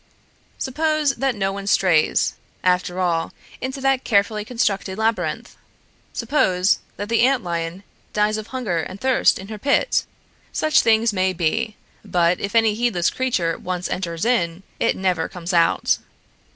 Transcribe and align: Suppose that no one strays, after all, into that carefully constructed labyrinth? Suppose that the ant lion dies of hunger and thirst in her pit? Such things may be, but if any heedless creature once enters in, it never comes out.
Suppose 0.57 1.13
that 1.13 1.35
no 1.35 1.51
one 1.53 1.67
strays, 1.67 2.33
after 2.63 2.99
all, 2.99 3.33
into 3.61 3.79
that 3.81 4.03
carefully 4.03 4.43
constructed 4.43 4.97
labyrinth? 4.97 5.55
Suppose 6.11 6.79
that 6.97 7.07
the 7.07 7.21
ant 7.21 7.43
lion 7.43 7.83
dies 8.11 8.37
of 8.37 8.47
hunger 8.47 8.79
and 8.79 8.99
thirst 8.99 9.37
in 9.37 9.49
her 9.49 9.59
pit? 9.59 10.05
Such 10.51 10.81
things 10.81 11.13
may 11.13 11.33
be, 11.33 11.75
but 12.03 12.39
if 12.39 12.55
any 12.55 12.73
heedless 12.73 13.11
creature 13.11 13.59
once 13.59 13.87
enters 13.91 14.25
in, 14.25 14.63
it 14.79 14.95
never 14.97 15.29
comes 15.29 15.53
out. 15.53 15.99